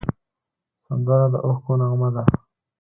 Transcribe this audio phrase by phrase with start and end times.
[0.85, 2.23] سندره د اوښکو نغمه ده